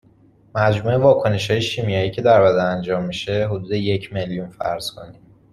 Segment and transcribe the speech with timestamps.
[0.55, 5.21] مجموع واکنشهای شیمیایی که در بدن انجام میشه، حدود یک میلیون فرض کنیم